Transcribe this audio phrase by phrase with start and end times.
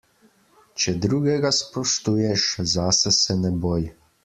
[0.83, 3.81] Če drugega spoštuješ, zase se ne boj.